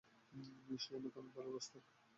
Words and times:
সে 0.79 0.91
আমাকে 0.97 1.17
অনেক 1.19 1.31
ভালোবাসতো। 1.37 1.77